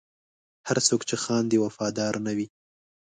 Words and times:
هر 0.67 0.77
څوک 0.87 1.01
چې 1.09 1.15
خاندي، 1.23 1.57
وفادار 1.59 2.13
نه 2.25 2.31
وي. 2.37 2.47